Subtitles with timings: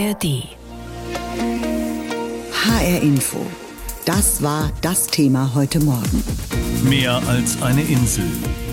[0.00, 0.44] ARD.
[2.52, 3.44] HR Info.
[4.06, 6.24] Das war das Thema heute Morgen.
[6.84, 8.24] Mehr als eine Insel.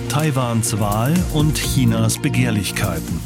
[0.07, 3.20] Taiwans Wahl und Chinas Begehrlichkeiten.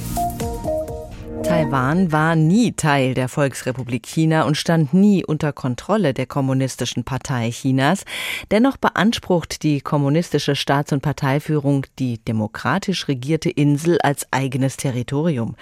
[1.52, 7.52] Taiwan war nie Teil der Volksrepublik China und stand nie unter Kontrolle der Kommunistischen Partei
[7.52, 8.06] Chinas.
[8.52, 15.58] Dennoch beansprucht die kommunistische Staats- und Parteiführung die demokratisch regierte Insel als eigenes Territorium.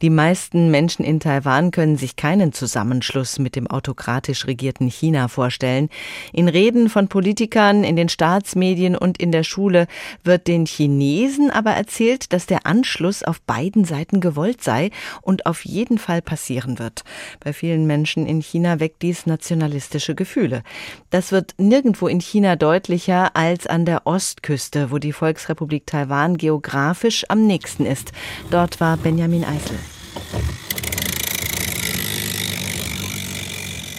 [0.00, 5.88] Die meisten Menschen in Taiwan können sich keinen Zusammenschluss mit dem autokratisch regierten China vorstellen.
[6.32, 9.88] In Reden von Politikern, in den Staatsmedien und in der Schule
[10.22, 14.90] wird den Chinesen aber erzählt, dass der Anschluss auf beiden Seiten gewollt sei
[15.20, 17.04] und auf jeden Fall passieren wird.
[17.40, 20.62] Bei vielen Menschen in China weckt dies nationalistische Gefühle.
[21.10, 27.24] Das wird nirgendwo in China deutlicher als an der Ostküste, wo die Volksrepublik Taiwan geografisch
[27.28, 28.12] am nächsten ist.
[28.50, 29.78] Dort war Benjamin Eisel.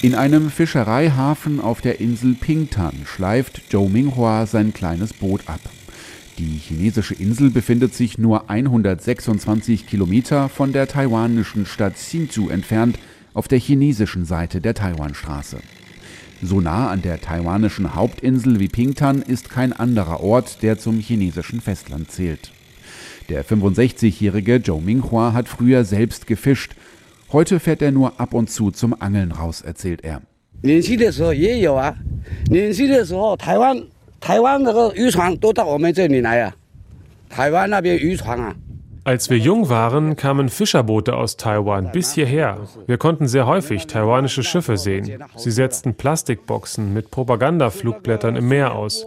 [0.04, 5.62] In einem Fischereihafen auf der Insel Pingtan schleift Zhou Minghua sein kleines Boot ab.
[6.39, 12.99] Die chinesische Insel befindet sich nur 126 Kilometer von der taiwanischen Stadt Hsinchu entfernt
[13.35, 15.59] auf der chinesischen Seite der Taiwanstraße.
[16.41, 21.61] So nah an der taiwanischen Hauptinsel wie Pingtan ist kein anderer Ort, der zum chinesischen
[21.61, 22.53] Festland zählt.
[23.29, 26.77] Der 65-jährige Zhou Minghua hat früher selbst gefischt.
[27.33, 30.23] Heute fährt er nur ab und zu zum Angeln raus, erzählt er.
[30.63, 31.95] 年轻的时候也有啊，
[32.51, 33.81] 年轻的时候台湾
[34.23, 36.53] 台湾那个渔船都到我们这里来啊，
[37.29, 38.55] 台湾那边渔船啊。
[39.05, 42.59] Als wir jung waren, kamen Fischerboote aus Taiwan bis hierher.
[42.87, 45.23] Wir konnten sehr häufig taiwanische Schiffe sehen.
[45.35, 49.07] Sie setzten Plastikboxen mit Propagandaflugblättern im Meer aus.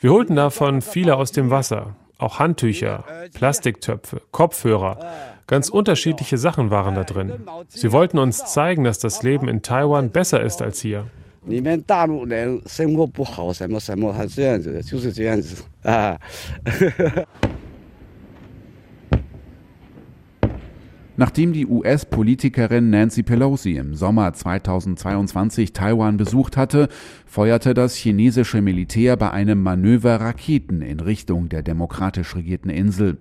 [0.00, 1.94] Wir holten davon viele aus dem Wasser.
[2.18, 4.98] Auch Handtücher, Plastiktöpfe, Kopfhörer.
[5.46, 7.32] Ganz unterschiedliche Sachen waren da drin.
[7.68, 11.04] Sie wollten uns zeigen, dass das Leben in Taiwan besser ist als hier.
[11.44, 16.18] 你们大陆人生活不好，什么什么，还这样子的，就是这样子啊。
[21.16, 26.88] Nachdem die US-Politikerin Nancy Pelosi im Sommer 2022 Taiwan besucht hatte,
[27.26, 33.18] feuerte das chinesische Militär bei einem Manöver Raketen in Richtung der demokratisch regierten Insel.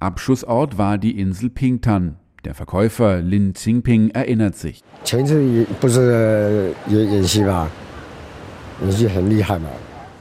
[0.00, 2.16] Abschussort war die Insel Pingtan.
[2.45, 4.83] Der Verkäufer Lin Xingping erinnert sich.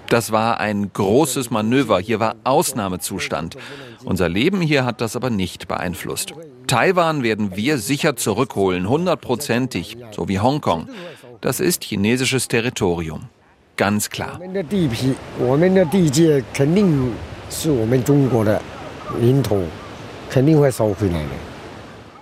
[0.08, 1.98] Das war ein großes Manöver.
[1.98, 3.56] Hier war Ausnahmezustand.
[4.04, 6.34] Unser Leben hier hat das aber nicht beeinflusst.
[6.68, 10.88] Taiwan werden wir sicher zurückholen, hundertprozentig, so wie Hongkong.
[11.40, 13.30] Das ist chinesisches Territorium.
[13.76, 14.38] Ganz klar.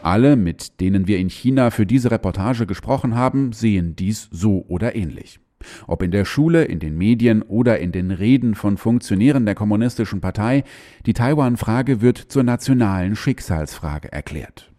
[0.02, 4.96] Alle, mit denen wir in China für diese Reportage gesprochen haben, sehen dies so oder
[4.96, 5.40] ähnlich.
[5.86, 10.22] Ob in der Schule, in den Medien oder in den Reden von Funktionären der Kommunistischen
[10.22, 10.64] Partei,
[11.04, 14.70] die Taiwan-Frage wird zur nationalen Schicksalsfrage erklärt.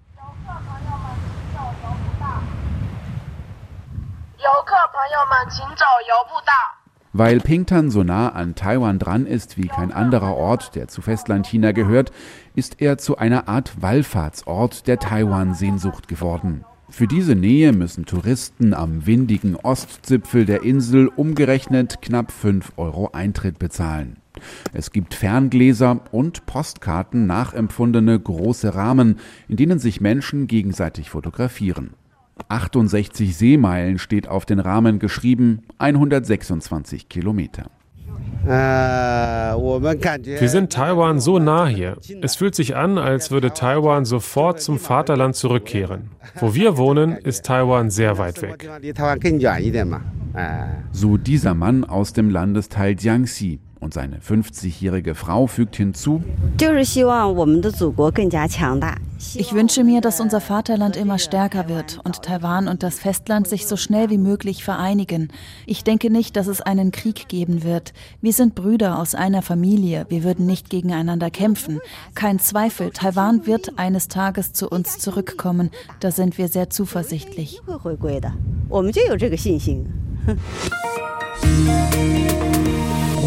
[7.14, 11.74] Weil Pingtan so nah an Taiwan dran ist wie kein anderer Ort, der zu Festlandchina
[11.74, 12.12] gehört,
[12.56, 16.64] ist er zu einer Art Wallfahrtsort der Taiwan-Sehnsucht geworden.
[16.90, 23.60] Für diese Nähe müssen Touristen am windigen Ostzipfel der Insel umgerechnet knapp 5 Euro Eintritt
[23.60, 24.18] bezahlen.
[24.74, 31.92] Es gibt Ferngläser und Postkarten nachempfundene große Rahmen, in denen sich Menschen gegenseitig fotografieren.
[32.50, 37.70] 68 Seemeilen steht auf den Rahmen geschrieben, 126 Kilometer.
[38.44, 41.98] Wir sind Taiwan so nah hier.
[42.22, 46.12] Es fühlt sich an, als würde Taiwan sofort zum Vaterland zurückkehren.
[46.40, 48.68] Wo wir wohnen, ist Taiwan sehr weit weg.
[50.92, 56.24] So dieser Mann aus dem Landesteil Jiangxi, und seine 50-jährige Frau fügt hinzu,
[59.36, 63.66] ich wünsche mir, dass unser Vaterland immer stärker wird und Taiwan und das Festland sich
[63.66, 65.30] so schnell wie möglich vereinigen.
[65.66, 67.94] Ich denke nicht, dass es einen Krieg geben wird.
[68.22, 70.06] Wir sind Brüder aus einer Familie.
[70.10, 71.80] Wir würden nicht gegeneinander kämpfen.
[72.14, 75.72] Kein Zweifel, Taiwan wird eines Tages zu uns zurückkommen.
[76.00, 77.62] Da sind wir sehr zuversichtlich.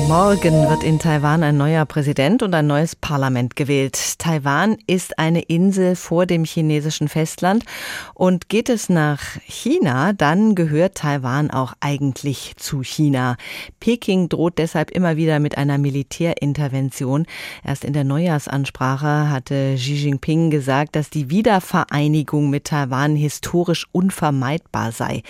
[0.09, 4.19] Morgen wird in Taiwan ein neuer Präsident und ein neues Parlament gewählt.
[4.19, 7.65] Taiwan ist eine Insel vor dem chinesischen Festland
[8.13, 13.37] und geht es nach China, dann gehört Taiwan auch eigentlich zu China.
[13.81, 17.27] Peking droht deshalb immer wieder mit einer Militärintervention.
[17.65, 24.93] Erst in der Neujahrsansprache hatte Xi Jinping gesagt, dass die Wiedervereinigung mit Taiwan historisch unvermeidbar
[24.93, 25.23] sei.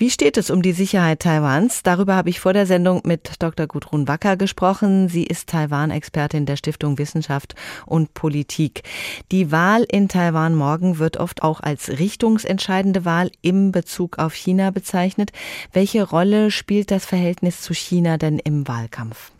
[0.00, 1.82] Wie steht es um die Sicherheit Taiwans?
[1.82, 3.66] Darüber habe ich vor der Sendung mit Dr.
[3.66, 5.08] Gudrun Wacker gesprochen.
[5.08, 8.84] Sie ist Taiwan-Expertin der Stiftung Wissenschaft und Politik.
[9.32, 14.70] Die Wahl in Taiwan morgen wird oft auch als richtungsentscheidende Wahl im Bezug auf China
[14.70, 15.32] bezeichnet.
[15.72, 19.32] Welche Rolle spielt das Verhältnis zu China denn im Wahlkampf?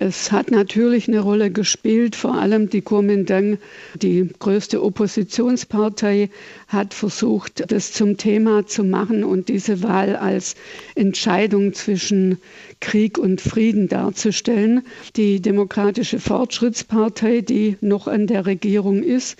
[0.00, 3.58] Es hat natürlich eine Rolle gespielt, vor allem die Kuomintang,
[3.94, 6.30] die größte Oppositionspartei,
[6.66, 10.56] hat versucht, das zum Thema zu machen und diese Wahl als
[10.96, 12.38] Entscheidung zwischen
[12.80, 14.82] Krieg und Frieden darzustellen.
[15.14, 19.36] Die Demokratische Fortschrittspartei, die noch an der Regierung ist,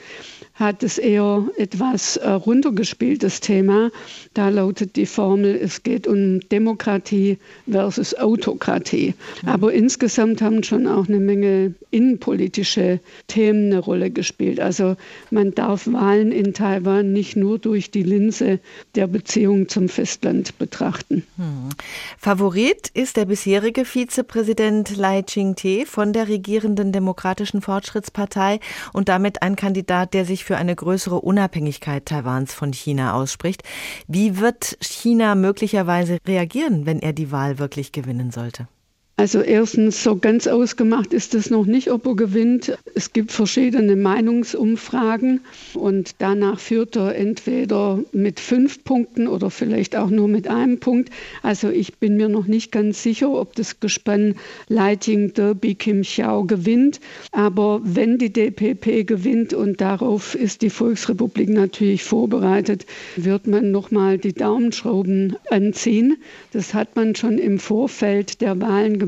[0.54, 3.90] hat es eher etwas äh, runtergespielt, das Thema.
[4.34, 9.14] Da lautet die Formel, es geht um Demokratie versus Autokratie.
[9.42, 9.48] Mhm.
[9.48, 14.60] Aber insgesamt haben schon auch eine Menge innenpolitische Themen eine Rolle gespielt.
[14.60, 14.96] Also
[15.30, 18.60] man darf Wahlen in Taiwan nicht nur durch die Linse
[18.94, 21.24] der Beziehung zum Festland betrachten.
[21.36, 21.70] Mhm.
[22.16, 28.60] Favorit ist der bisherige Vizepräsident Lai Ching-te von der regierenden Demokratischen Fortschrittspartei
[28.92, 33.62] und damit ein Kandidat, der sich für eine größere Unabhängigkeit Taiwans von China ausspricht.
[34.06, 38.68] Wie wird China möglicherweise reagieren, wenn er die Wahl wirklich gewinnen sollte?
[39.16, 42.76] Also erstens, so ganz ausgemacht ist es noch nicht, ob er gewinnt.
[42.96, 45.40] Es gibt verschiedene Meinungsumfragen
[45.74, 51.10] und danach führt er entweder mit fünf Punkten oder vielleicht auch nur mit einem Punkt.
[51.44, 54.34] Also ich bin mir noch nicht ganz sicher, ob das Gespann
[54.66, 56.98] Lighting Derby Kim Xiao gewinnt.
[57.30, 62.84] Aber wenn die DPP gewinnt und darauf ist die Volksrepublik natürlich vorbereitet,
[63.14, 66.16] wird man nochmal die Daumenschrauben anziehen.
[66.52, 69.03] Das hat man schon im Vorfeld der Wahlen gemacht.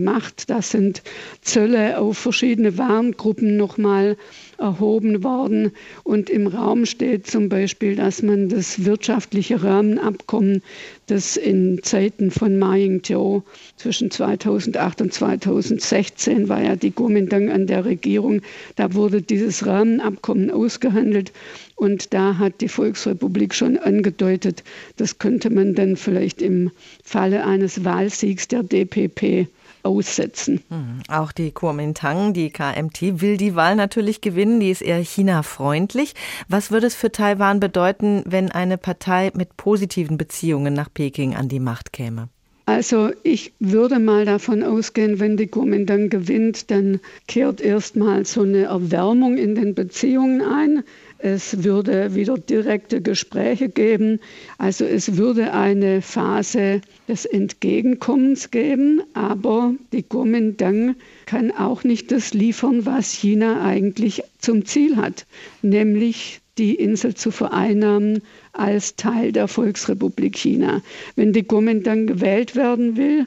[0.47, 1.03] Da sind
[1.41, 4.17] Zölle auf verschiedene Warengruppen nochmal
[4.59, 5.73] erhoben worden.
[6.05, 10.63] Und im Raum steht zum Beispiel, dass man das wirtschaftliche Rahmenabkommen,
[11.07, 13.43] das in Zeiten von Ma Ying-jeou
[13.77, 18.43] zwischen 2008 und 2016 war ja die Kuomintang an der Regierung,
[18.77, 21.33] da wurde dieses Rahmenabkommen ausgehandelt.
[21.77, 24.65] Und da hat die Volksrepublik schon angedeutet,
[24.97, 26.71] das könnte man dann vielleicht im
[27.05, 29.49] Falle eines Wahlsiegs der DPP
[29.87, 30.61] aussetzen.
[30.69, 34.61] Hm, auch die Kuomintang, die KMT, will die Wahl natürlich gewinnen.
[34.61, 36.15] Die ist eher China-freundlich.
[36.49, 41.49] Was würde es für Taiwan bedeuten, wenn eine Partei mit positiven Beziehungen nach Peking an
[41.49, 42.29] die Macht käme?
[42.69, 46.99] Also ich würde mal davon ausgehen, wenn die Kuomintang gewinnt, dann
[47.29, 50.83] kehrt erstmal so eine Erwärmung in den Beziehungen ein.
[51.19, 54.21] Es würde wieder direkte Gespräche geben.
[54.59, 59.03] Also es würde eine Phase des Entgegenkommens geben.
[59.15, 65.27] Aber die Kuomintang kann auch nicht das liefern, was China eigentlich zum Ziel hat,
[65.63, 68.23] nämlich die Insel zu vereinnahmen
[68.53, 70.83] als Teil der Volksrepublik China.
[71.15, 73.27] Wenn die Kuomintang gewählt werden will,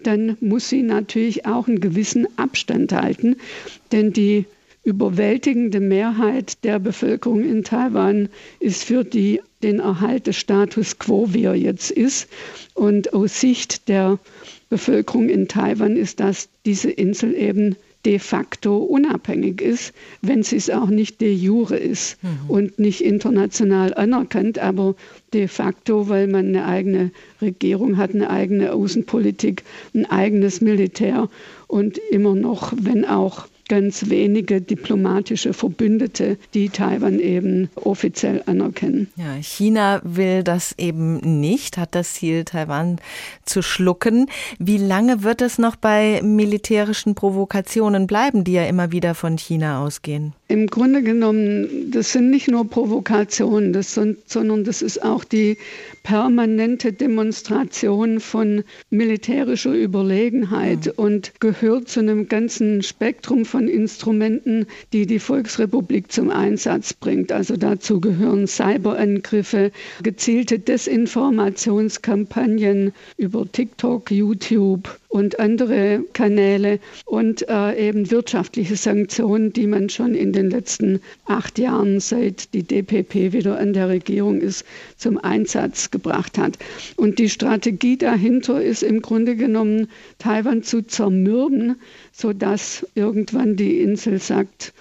[0.00, 3.36] dann muss sie natürlich auch einen gewissen Abstand halten,
[3.90, 4.44] denn die
[4.88, 11.44] überwältigende Mehrheit der Bevölkerung in Taiwan ist für die, den Erhalt des Status quo, wie
[11.44, 12.26] er jetzt ist.
[12.72, 14.18] Und aus Sicht der
[14.70, 17.76] Bevölkerung in Taiwan ist das diese Insel eben
[18.06, 19.92] de facto unabhängig ist,
[20.22, 22.48] wenn sie es auch nicht de jure ist mhm.
[22.48, 24.94] und nicht international anerkannt, aber
[25.34, 27.10] de facto, weil man eine eigene
[27.42, 31.28] Regierung hat, eine eigene Außenpolitik, ein eigenes Militär
[31.66, 39.08] und immer noch, wenn auch ganz wenige diplomatische Verbündete, die Taiwan eben offiziell anerkennen.
[39.16, 43.00] Ja, China will das eben nicht, hat das Ziel, Taiwan
[43.44, 44.26] zu schlucken.
[44.58, 49.84] Wie lange wird es noch bei militärischen Provokationen bleiben, die ja immer wieder von China
[49.84, 50.34] ausgehen?
[50.50, 55.58] Im Grunde genommen, das sind nicht nur Provokationen, das sind, sondern das ist auch die
[56.04, 60.92] permanente Demonstration von militärischer Überlegenheit mhm.
[60.96, 64.64] und gehört zu einem ganzen Spektrum von Instrumenten,
[64.94, 67.30] die die Volksrepublik zum Einsatz bringt.
[67.30, 69.70] Also dazu gehören Cyberangriffe,
[70.02, 79.88] gezielte Desinformationskampagnen über TikTok, YouTube, und andere Kanäle und äh, eben wirtschaftliche Sanktionen, die man
[79.88, 84.64] schon in den letzten acht Jahren, seit die DPP wieder an der Regierung ist,
[84.96, 86.58] zum Einsatz gebracht hat.
[86.96, 91.76] Und die Strategie dahinter ist im Grunde genommen, Taiwan zu zermürben,
[92.12, 94.72] sodass irgendwann die Insel sagt,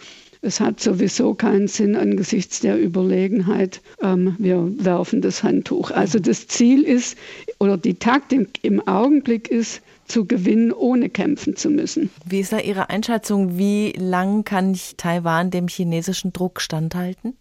[0.42, 3.82] es hat sowieso keinen Sinn angesichts der Überlegenheit.
[4.02, 5.92] Ähm, wir werfen das Handtuch.
[5.92, 7.18] Also das Ziel ist
[7.60, 12.10] oder die Taktik im Augenblick ist, zu gewinnen, ohne kämpfen zu müssen.
[12.26, 13.58] Wie ist da Ihre Einschätzung?
[13.58, 17.34] Wie lang kann Taiwan dem chinesischen Druck standhalten?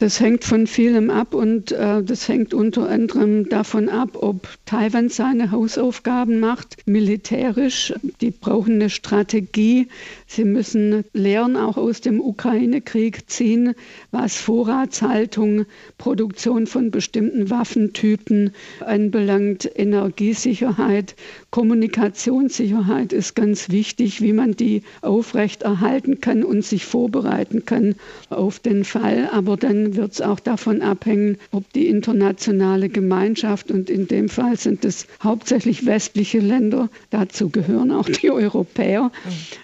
[0.00, 5.08] Das hängt von vielem ab und äh, das hängt unter anderem davon ab, ob Taiwan
[5.08, 7.92] seine Hausaufgaben macht, militärisch.
[8.20, 9.88] Die brauchen eine Strategie.
[10.28, 13.74] Sie müssen Lehren auch aus dem Ukraine-Krieg ziehen,
[14.12, 15.64] was Vorratshaltung,
[15.98, 19.68] Produktion von bestimmten Waffentypen anbelangt.
[19.74, 21.16] Energiesicherheit,
[21.50, 27.94] Kommunikationssicherheit ist ganz wichtig, wie man die aufrechterhalten kann und sich vorbereiten kann
[28.28, 29.30] auf den Fall.
[29.32, 34.58] Aber dann wird es auch davon abhängen, ob die internationale Gemeinschaft, und in dem Fall
[34.58, 39.10] sind es hauptsächlich westliche Länder, dazu gehören auch die Europäer,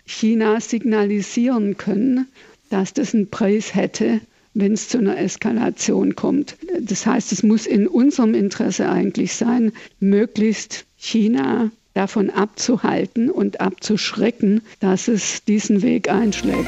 [0.06, 2.28] China signalisieren können,
[2.70, 4.20] dass das einen Preis hätte,
[4.54, 6.56] wenn es zu einer Eskalation kommt.
[6.80, 14.62] Das heißt, es muss in unserem Interesse eigentlich sein, möglichst China davon abzuhalten und abzuschrecken,
[14.80, 16.66] dass es diesen Weg einschlägt.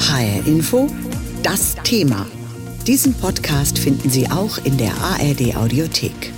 [0.00, 0.88] HR Info
[1.42, 2.26] das Thema.
[2.86, 6.32] Diesen Podcast finden Sie auch in der ARD Audiothek.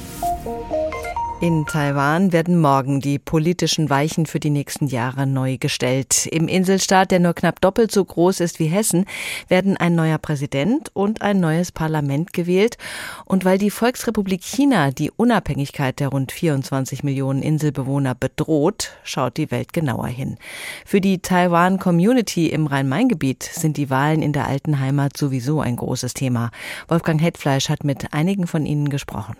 [1.42, 6.26] In Taiwan werden morgen die politischen Weichen für die nächsten Jahre neu gestellt.
[6.26, 9.06] Im Inselstaat, der nur knapp doppelt so groß ist wie Hessen,
[9.48, 12.76] werden ein neuer Präsident und ein neues Parlament gewählt.
[13.24, 19.50] Und weil die Volksrepublik China die Unabhängigkeit der rund 24 Millionen Inselbewohner bedroht, schaut die
[19.50, 20.36] Welt genauer hin.
[20.84, 26.12] Für die Taiwan-Community im Rhein-Main-Gebiet sind die Wahlen in der alten Heimat sowieso ein großes
[26.12, 26.50] Thema.
[26.86, 29.36] Wolfgang Hetfleisch hat mit einigen von ihnen gesprochen.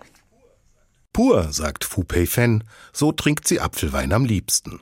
[1.13, 4.81] Pur, sagt Fu Pei Fen, so trinkt sie Apfelwein am liebsten.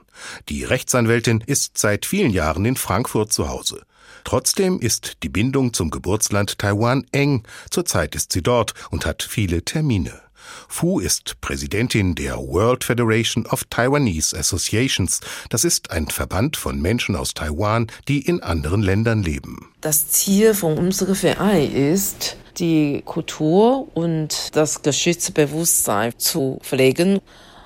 [0.49, 3.83] Die Rechtsanwältin ist seit vielen Jahren in Frankfurt zu Hause.
[4.25, 7.45] Trotzdem ist die Bindung zum Geburtsland Taiwan eng.
[7.71, 10.21] Zurzeit ist sie dort und hat viele Termine.
[10.69, 15.21] Fu ist Präsidentin der World Federation of Taiwanese Associations.
[15.51, 19.71] Das ist ein Verband von Menschen aus Taiwan, die in anderen Ländern leben.
[19.81, 27.21] Das Ziel von unserem Verein ist, die Kultur und das Geschichtsbewusstsein zu pflegen,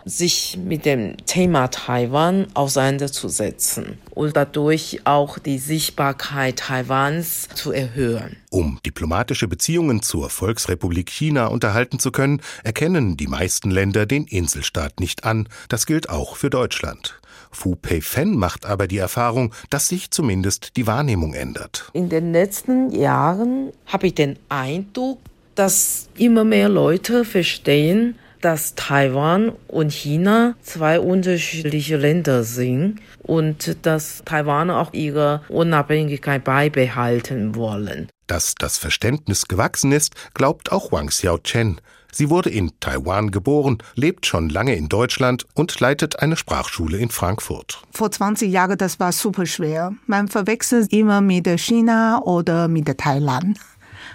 [0.05, 8.37] sich mit dem Thema Taiwan auseinanderzusetzen und dadurch auch die Sichtbarkeit Taiwans zu erhöhen.
[8.51, 15.01] Um diplomatische Beziehungen zur Volksrepublik China unterhalten zu können, erkennen die meisten Länder den Inselstaat
[15.01, 15.49] nicht an.
[15.69, 17.21] Das gilt auch für Deutschland.
[17.53, 21.91] Fu Pei-Fen macht aber die Erfahrung, dass sich zumindest die Wahrnehmung ändert.
[21.93, 25.19] In den letzten Jahren habe ich den Eindruck,
[25.55, 34.23] dass immer mehr Leute verstehen, dass Taiwan und China zwei unterschiedliche Länder sind und dass
[34.25, 38.09] Taiwaner auch ihre Unabhängigkeit beibehalten wollen.
[38.27, 41.81] Dass das Verständnis gewachsen ist, glaubt auch Wang Xiaochen.
[42.15, 47.09] Sie wurde in Taiwan geboren, lebt schon lange in Deutschland und leitet eine Sprachschule in
[47.09, 47.83] Frankfurt.
[47.91, 49.95] Vor 20 Jahren, das war super schwer.
[50.07, 53.59] Man verwechselt immer mit China oder mit Thailand.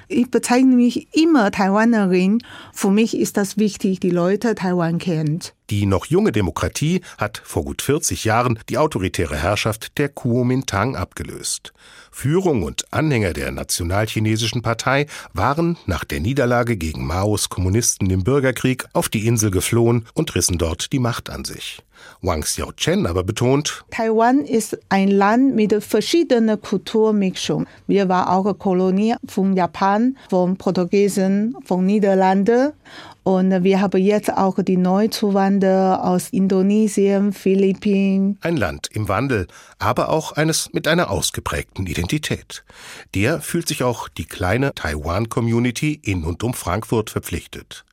[0.09, 2.41] Ich bezeichne mich immer Taiwanerin.
[2.73, 5.53] Für mich ist das wichtig, die Leute Taiwan kennt.
[5.69, 11.73] Die noch junge Demokratie hat vor gut 40 Jahren die autoritäre Herrschaft der Kuomintang abgelöst.
[12.09, 18.85] Führung und Anhänger der nationalchinesischen Partei waren nach der Niederlage gegen Maos Kommunisten im Bürgerkrieg
[18.93, 21.83] auf die Insel geflohen und rissen dort die Macht an sich.
[22.21, 27.65] Wang Xiaochen aber betont, Taiwan ist ein Land mit verschiedener Kulturmischung.
[27.87, 32.73] Wir waren auch Kolonie von Japan, von Portugiesen, von Niederlanden
[33.27, 38.37] und wir haben jetzt auch die Neuzuwanderer aus Indonesien, Philippinen.
[38.39, 39.47] Ein Land im Wandel,
[39.79, 42.63] aber auch eines mit einer ausgeprägten Identität.
[43.15, 47.83] Der fühlt sich auch die kleine Taiwan-Community in und um Frankfurt verpflichtet.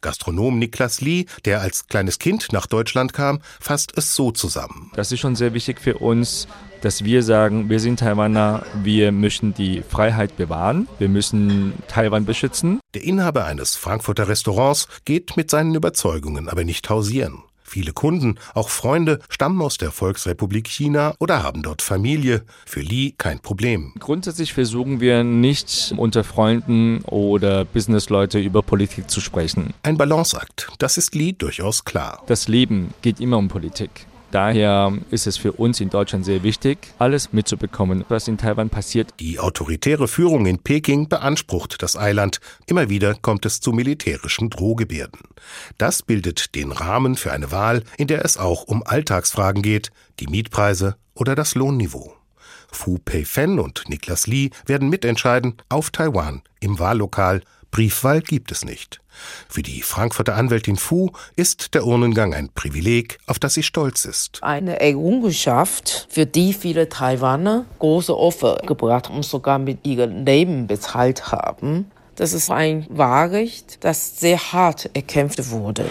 [0.00, 4.90] Gastronom Niklas Lee, der als kleines Kind nach Deutschland kam, fasst es so zusammen.
[4.94, 6.48] Das ist schon sehr wichtig für uns,
[6.82, 12.80] dass wir sagen, wir sind Taiwaner, wir möchten die Freiheit bewahren, wir müssen Taiwan beschützen.
[12.94, 17.42] Der Inhaber eines Frankfurter Restaurants geht mit seinen Überzeugungen aber nicht hausieren.
[17.66, 22.44] Viele Kunden, auch Freunde, stammen aus der Volksrepublik China oder haben dort Familie.
[22.64, 23.92] Für Li kein Problem.
[23.98, 29.74] Grundsätzlich versuchen wir nicht unter Freunden oder Businessleute über Politik zu sprechen.
[29.82, 32.22] Ein Balanceakt, das ist Li durchaus klar.
[32.26, 34.06] Das Leben geht immer um Politik.
[34.36, 39.14] Daher ist es für uns in Deutschland sehr wichtig, alles mitzubekommen, was in Taiwan passiert.
[39.18, 42.40] Die autoritäre Führung in Peking beansprucht das Eiland.
[42.66, 45.20] Immer wieder kommt es zu militärischen Drohgebärden.
[45.78, 49.90] Das bildet den Rahmen für eine Wahl, in der es auch um Alltagsfragen geht,
[50.20, 52.12] die Mietpreise oder das Lohnniveau.
[52.70, 57.40] Fu Pei-Fen und Niklas Lee werden mitentscheiden auf Taiwan im Wahllokal.
[57.70, 59.00] Briefwahl gibt es nicht.
[59.48, 64.42] Für die Frankfurter Anwältin Fu ist der Urnengang ein Privileg, auf das sie stolz ist.
[64.42, 71.30] Eine Errungenschaft, für die viele Taiwaner große Opfer gebracht und sogar mit ihrem Leben bezahlt
[71.32, 71.90] haben.
[72.16, 75.86] Das ist ein Wahlrecht, das sehr hart erkämpft wurde.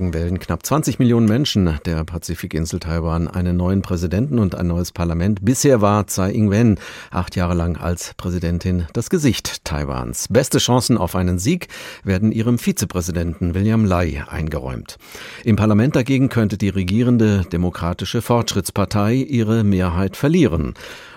[0.00, 4.92] Morgen wählen knapp 20 Millionen Menschen der Pazifikinsel Taiwan einen neuen Präsidenten und ein neues
[4.92, 5.40] Parlament.
[5.42, 6.78] Bisher war Tsai Ing-wen
[7.10, 10.28] acht Jahre lang als Präsidentin das Gesicht Taiwans.
[10.30, 11.68] Beste Chancen auf einen Sieg
[12.02, 14.96] werden ihrem Vizepräsidenten William Lai eingeräumt.
[15.44, 20.72] Im Parlament dagegen könnte die regierende Demokratische Fortschrittspartei ihre Mehrheit verlieren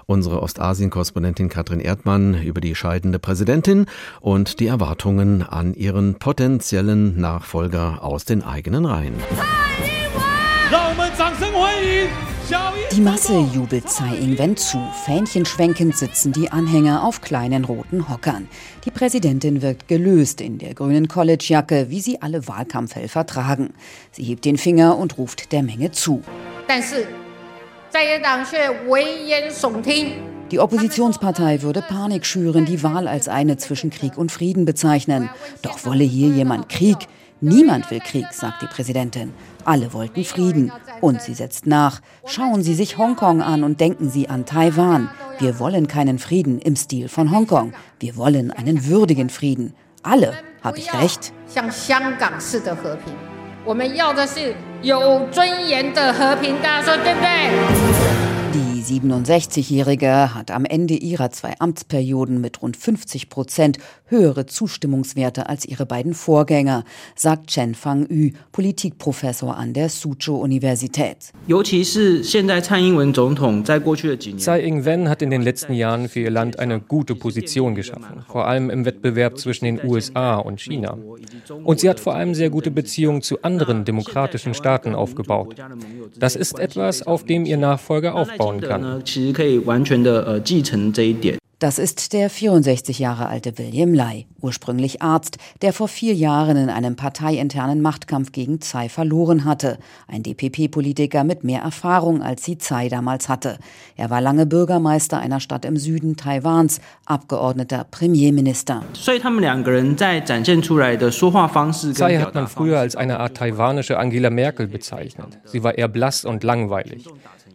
[0.05, 3.86] unsere Ostasien-Korrespondentin Katrin Erdmann über die scheidende Präsidentin
[4.22, 9.15] und die Erwartungen an ihren potenziellen Nachfolger aus den eigenen Reihen.
[12.91, 14.77] Die Masse jubelt Tsai Ing-wen zu.
[15.05, 18.48] Fähnchenschwenkend sitzen die Anhänger auf kleinen roten Hockern.
[18.86, 23.74] Die Präsidentin wirkt gelöst in der grünen Collegejacke, wie sie alle Wahlkampfhelfer tragen.
[24.12, 26.22] Sie hebt den Finger und ruft der Menge zu.
[30.51, 35.29] Die Oppositionspartei würde Panik schüren, die Wahl als eine zwischen Krieg und Frieden bezeichnen.
[35.62, 36.97] Doch wolle hier jemand Krieg?
[37.39, 39.31] Niemand will Krieg, sagt die Präsidentin.
[39.63, 40.71] Alle wollten Frieden.
[41.01, 42.01] Und sie setzt nach.
[42.25, 45.12] Schauen Sie sich Hongkong an und denken Sie an Taiwan.
[45.38, 47.73] Wir wollen keinen Frieden im Stil von Hongkong.
[48.00, 49.75] Wir wollen einen würdigen Frieden.
[50.01, 50.33] Alle,
[50.63, 51.31] habe ich recht?
[53.65, 58.12] 我们要的是有尊严的和平，大家说对不对？
[58.89, 65.85] ？Die 67-Jährige hat am Ende ihrer zwei Amtsperioden mit rund 50 Prozent höhere Zustimmungswerte als ihre
[65.85, 66.83] beiden Vorgänger,
[67.15, 71.31] sagt Chen Fang-Yu, Politikprofessor an der Suzhou-Universität.
[74.37, 78.47] Tsai Ing-wen hat in den letzten Jahren für ihr Land eine gute Position geschaffen, vor
[78.47, 80.97] allem im Wettbewerb zwischen den USA und China.
[81.63, 85.55] Und sie hat vor allem sehr gute Beziehungen zu anderen demokratischen Staaten aufgebaut.
[86.17, 88.72] Das ist etwas, auf dem ihr Nachfolger aufbauen kann.
[91.63, 96.69] Das ist der 64 Jahre alte William Lai, ursprünglich Arzt, der vor vier Jahren in
[96.69, 99.77] einem parteiinternen Machtkampf gegen Tsai verloren hatte.
[100.09, 103.59] Ein DPP-Politiker mit mehr Erfahrung, als sie Tsai damals hatte.
[103.95, 108.83] Er war lange Bürgermeister einer Stadt im Süden Taiwans, Abgeordneter Premierminister.
[111.93, 115.39] Tsai hat man früher als eine Art taiwanische Angela Merkel bezeichnet.
[115.45, 117.07] Sie war eher blass und langweilig.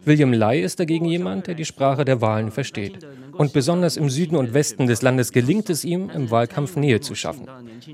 [0.09, 3.05] William Lai ist dagegen jemand, der die Sprache der Wahlen versteht.
[3.39, 7.15] Und besonders im Süden und Westen des Landes gelingt es ihm, im Wahlkampf Nähe zu
[7.15, 7.47] schaffen.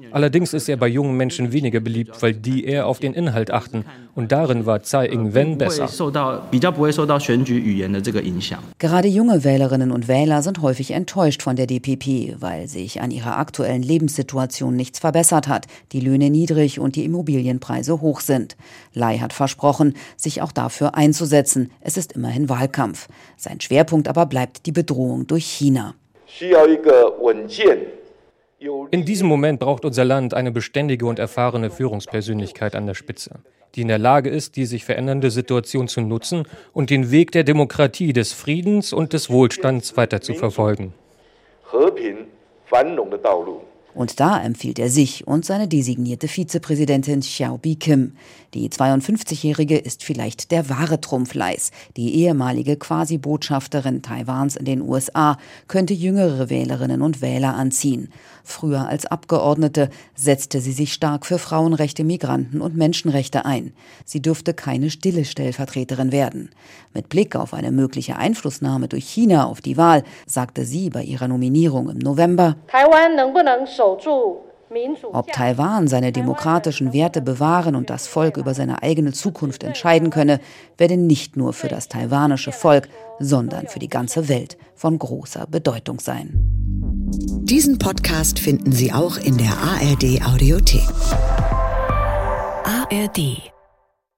[0.10, 3.86] Allerdings ist er bei jungen Menschen weniger beliebt, weil die eher auf den Inhalt achten.
[4.16, 5.88] Und darin war Tsai Ing-wen besser.
[8.80, 13.38] Gerade junge Wählerinnen und Wähler sind häufig enttäuscht von der DPP, weil sich an ihrer
[13.38, 18.58] aktuellen Lebenssituation nichts verbessert hat, die Löhne niedrig und die Immobilienpreise hoch sind.
[18.94, 21.70] Lai hat versprochen, sich auch dafür einzusetzen.
[21.82, 23.10] Es ist immerhin Wahlkampf.
[23.38, 25.96] Sein Schwerpunkt aber bleibt die Bedrohung durch China.
[28.92, 33.40] In diesem Moment braucht unser Land eine beständige und erfahrene Führungspersönlichkeit an der Spitze,
[33.76, 37.44] die in der Lage ist, die sich verändernde Situation zu nutzen und den Weg der
[37.44, 40.94] Demokratie, des Friedens und des Wohlstands weiter zu verfolgen.
[43.96, 48.18] Und da empfiehlt er sich und seine designierte Vizepräsidentin Xiaobi Kim.
[48.56, 51.72] Die 52-Jährige ist vielleicht der wahre Trumpfleis.
[51.98, 55.38] Die ehemalige Quasi-Botschafterin Taiwans in den USA
[55.68, 58.14] könnte jüngere Wählerinnen und Wähler anziehen.
[58.46, 63.74] Früher als Abgeordnete setzte sie sich stark für Frauenrechte, Migranten und Menschenrechte ein.
[64.06, 66.50] Sie dürfte keine stille Stellvertreterin werden.
[66.94, 71.28] Mit Blick auf eine mögliche Einflussnahme durch China auf die Wahl sagte sie bei ihrer
[71.28, 72.56] Nominierung im November,
[75.12, 80.40] ob Taiwan seine demokratischen Werte bewahren und das Volk über seine eigene Zukunft entscheiden könne,
[80.78, 86.00] werde nicht nur für das taiwanische Volk, sondern für die ganze Welt von großer Bedeutung
[86.00, 86.34] sein.
[87.44, 90.88] Diesen Podcast finden Sie auch in der ARD Audiothek.
[92.64, 93.55] ARD